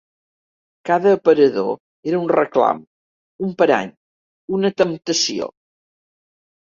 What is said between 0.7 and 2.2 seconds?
Cada aparador